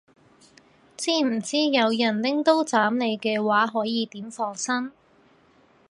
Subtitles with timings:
[0.97, 4.91] 知唔知有人拎刀斬你嘅話可以點防身